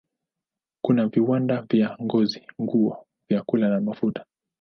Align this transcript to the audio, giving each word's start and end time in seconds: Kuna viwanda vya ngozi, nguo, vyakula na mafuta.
Kuna 0.85 1.07
viwanda 1.07 1.61
vya 1.69 1.97
ngozi, 2.01 2.43
nguo, 2.61 3.05
vyakula 3.29 3.69
na 3.69 3.81
mafuta. 3.81 4.25